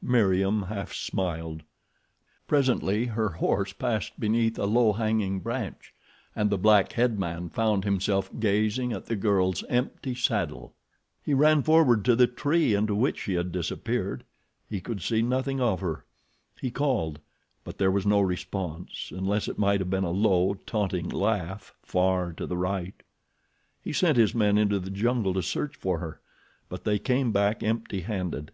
[0.00, 1.64] Meriem half smiled.
[2.46, 5.92] Presently her horse passed beneath a low hanging branch,
[6.34, 10.74] and the black headman found himself gazing at the girl's empty saddle.
[11.22, 14.24] He ran forward to the tree into which she had disappeared.
[14.66, 16.06] He could see nothing of her.
[16.58, 17.18] He called;
[17.62, 22.32] but there was no response, unless it might have been a low, taunting laugh far
[22.32, 23.02] to the right.
[23.82, 26.22] He sent his men into the jungle to search for her;
[26.70, 28.52] but they came back empty handed.